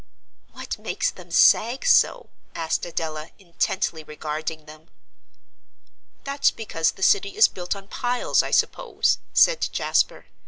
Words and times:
"What 0.53 0.79
makes 0.79 1.11
them 1.11 1.29
sag 1.29 1.85
so?" 1.85 2.31
asked 2.55 2.87
Adela, 2.87 3.29
intently 3.37 4.03
regarding 4.03 4.65
them. 4.65 4.89
"That's 6.23 6.49
because 6.49 6.93
the 6.93 7.03
city 7.03 7.37
is 7.37 7.47
built 7.47 7.75
on 7.75 7.87
piles, 7.87 8.41
I 8.41 8.49
suppose," 8.49 9.19
said 9.31 9.69
Jasper. 9.71 10.25